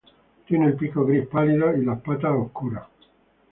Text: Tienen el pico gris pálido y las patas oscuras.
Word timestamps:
Tienen 0.47 0.69
el 0.69 0.75
pico 0.77 1.05
gris 1.05 1.27
pálido 1.27 1.77
y 1.77 1.85
las 1.85 2.01
patas 2.01 2.31
oscuras. 2.35 2.87